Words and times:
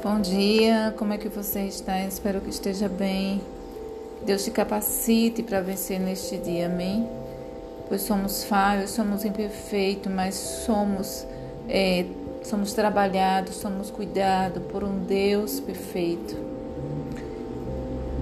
Bom 0.00 0.20
dia, 0.20 0.94
como 0.96 1.12
é 1.12 1.18
que 1.18 1.28
você 1.28 1.62
está? 1.62 2.00
Espero 2.04 2.40
que 2.40 2.50
esteja 2.50 2.88
bem. 2.88 3.42
Deus 4.24 4.44
te 4.44 4.50
capacite 4.52 5.42
para 5.42 5.60
vencer 5.60 5.98
neste 5.98 6.36
dia, 6.36 6.66
amém? 6.66 7.08
Pois 7.88 8.02
somos 8.02 8.44
falhos, 8.44 8.90
somos 8.90 9.24
imperfeitos, 9.24 10.12
mas 10.12 10.36
somos, 10.36 11.26
é, 11.68 12.06
somos 12.44 12.72
trabalhados, 12.74 13.56
somos 13.56 13.90
cuidados 13.90 14.62
por 14.70 14.84
um 14.84 15.00
Deus 15.00 15.58
perfeito. 15.58 16.36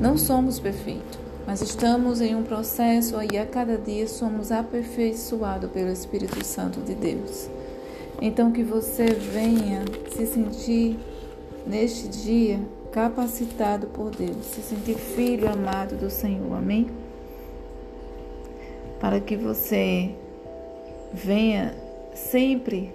Não 0.00 0.16
somos 0.16 0.60
perfeitos, 0.60 1.18
mas 1.44 1.60
estamos 1.60 2.20
em 2.20 2.36
um 2.36 2.44
processo 2.44 3.16
e 3.32 3.36
a 3.36 3.46
cada 3.46 3.76
dia 3.76 4.06
somos 4.06 4.52
aperfeiçoados 4.52 5.72
pelo 5.72 5.90
Espírito 5.90 6.46
Santo 6.46 6.78
de 6.82 6.94
Deus. 6.94 7.48
Então 8.22 8.52
que 8.52 8.62
você 8.62 9.06
venha 9.06 9.82
se 10.14 10.24
sentir 10.24 10.96
neste 11.66 12.08
dia 12.08 12.60
capacitado 12.92 13.88
por 13.88 14.10
Deus, 14.10 14.44
se 14.44 14.62
sentir 14.62 14.96
filho 14.96 15.50
amado 15.50 15.96
do 15.96 16.08
Senhor. 16.08 16.54
Amém? 16.54 16.88
Para 19.00 19.20
que 19.20 19.36
você 19.36 20.10
venha 21.12 21.74
sempre 22.14 22.92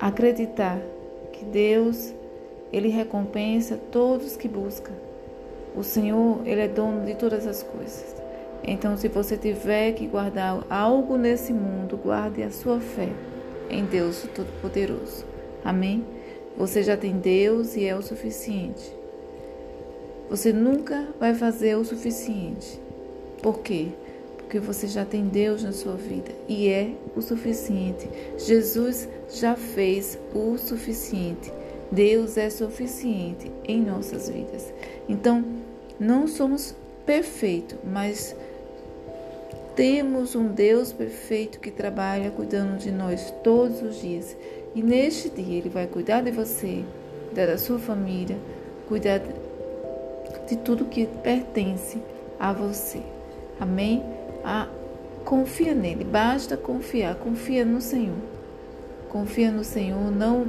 acreditar 0.00 0.80
que 1.32 1.44
Deus 1.44 2.12
ele 2.72 2.88
recompensa 2.88 3.78
todos 3.90 4.36
que 4.36 4.48
buscam. 4.48 4.92
O 5.76 5.82
Senhor, 5.82 6.40
ele 6.44 6.60
é 6.60 6.68
dono 6.68 7.04
de 7.04 7.14
todas 7.14 7.46
as 7.46 7.62
coisas. 7.62 8.16
Então, 8.64 8.96
se 8.96 9.08
você 9.08 9.36
tiver 9.36 9.92
que 9.92 10.06
guardar 10.06 10.64
algo 10.68 11.16
nesse 11.16 11.52
mundo, 11.52 11.96
guarde 11.96 12.42
a 12.42 12.50
sua 12.50 12.80
fé 12.80 13.08
em 13.70 13.84
Deus 13.84 14.26
Todo-Poderoso. 14.34 15.24
Amém? 15.64 16.04
Você 16.58 16.82
já 16.82 16.96
tem 16.96 17.16
Deus 17.16 17.76
e 17.76 17.86
é 17.86 17.94
o 17.94 18.02
suficiente. 18.02 18.92
Você 20.28 20.52
nunca 20.52 21.06
vai 21.20 21.32
fazer 21.32 21.76
o 21.76 21.84
suficiente. 21.84 22.80
Por 23.40 23.60
quê? 23.60 23.90
Porque 24.36 24.58
você 24.58 24.88
já 24.88 25.04
tem 25.04 25.26
Deus 25.26 25.62
na 25.62 25.70
sua 25.70 25.94
vida 25.94 26.32
e 26.48 26.68
é 26.68 26.90
o 27.14 27.22
suficiente. 27.22 28.08
Jesus 28.36 29.08
já 29.30 29.54
fez 29.54 30.18
o 30.34 30.58
suficiente. 30.58 31.52
Deus 31.92 32.36
é 32.36 32.50
suficiente 32.50 33.52
em 33.64 33.80
nossas 33.80 34.28
vidas. 34.28 34.72
Então, 35.08 35.44
não 36.00 36.26
somos 36.26 36.74
perfeitos, 37.06 37.78
mas 37.84 38.34
temos 39.76 40.34
um 40.34 40.48
Deus 40.48 40.92
perfeito 40.92 41.60
que 41.60 41.70
trabalha 41.70 42.32
cuidando 42.32 42.78
de 42.78 42.90
nós 42.90 43.32
todos 43.44 43.80
os 43.80 44.00
dias. 44.00 44.36
E 44.78 44.82
neste 44.82 45.28
dia 45.28 45.58
Ele 45.58 45.68
vai 45.68 45.88
cuidar 45.88 46.20
de 46.20 46.30
você, 46.30 46.84
cuidar 47.26 47.46
da 47.46 47.58
sua 47.58 47.80
família, 47.80 48.38
cuidar 48.86 49.20
de 50.48 50.56
tudo 50.58 50.84
que 50.84 51.04
pertence 51.04 51.98
a 52.38 52.52
você. 52.52 53.02
Amém? 53.58 54.04
Ah, 54.44 54.68
confia 55.24 55.74
nele, 55.74 56.04
basta 56.04 56.56
confiar, 56.56 57.16
confia 57.16 57.64
no 57.64 57.80
Senhor. 57.80 58.14
Confia 59.08 59.50
no 59.50 59.64
Senhor, 59.64 60.12
não 60.12 60.46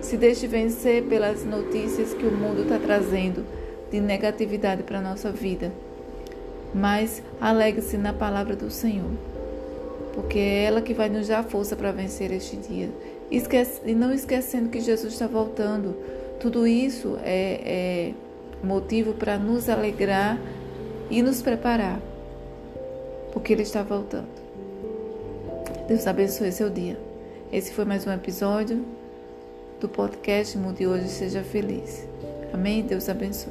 se 0.00 0.16
deixe 0.16 0.48
vencer 0.48 1.04
pelas 1.04 1.44
notícias 1.44 2.12
que 2.12 2.26
o 2.26 2.32
mundo 2.32 2.62
está 2.62 2.76
trazendo 2.76 3.46
de 3.88 4.00
negatividade 4.00 4.82
para 4.82 4.98
a 4.98 5.02
nossa 5.02 5.30
vida 5.30 5.70
mas 6.74 7.22
alegre-se 7.40 7.96
na 7.96 8.12
palavra 8.12 8.54
do 8.54 8.70
Senhor, 8.70 9.10
porque 10.14 10.38
é 10.38 10.64
ela 10.64 10.80
que 10.80 10.94
vai 10.94 11.08
nos 11.08 11.28
dar 11.28 11.42
força 11.42 11.74
para 11.74 11.90
vencer 11.90 12.30
este 12.32 12.56
dia. 12.56 12.88
Esquece, 13.30 13.80
e 13.84 13.94
não 13.94 14.12
esquecendo 14.12 14.68
que 14.68 14.80
Jesus 14.80 15.12
está 15.12 15.26
voltando. 15.26 15.94
Tudo 16.40 16.66
isso 16.66 17.16
é, 17.22 18.12
é 18.12 18.14
motivo 18.64 19.12
para 19.12 19.38
nos 19.38 19.68
alegrar 19.68 20.38
e 21.10 21.22
nos 21.22 21.42
preparar, 21.42 22.00
porque 23.32 23.52
Ele 23.52 23.62
está 23.62 23.82
voltando. 23.82 24.40
Deus 25.86 26.06
abençoe 26.06 26.52
seu 26.52 26.70
dia. 26.70 26.98
Esse 27.52 27.72
foi 27.72 27.84
mais 27.84 28.06
um 28.06 28.12
episódio 28.12 28.84
do 29.80 29.88
podcast 29.88 30.56
Mude 30.56 30.86
Hoje 30.86 31.08
Seja 31.08 31.42
Feliz. 31.42 32.06
Amém? 32.52 32.82
Deus 32.82 33.08
abençoe. 33.08 33.50